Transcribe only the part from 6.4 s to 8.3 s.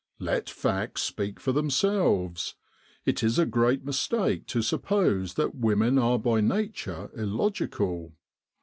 nature illogical.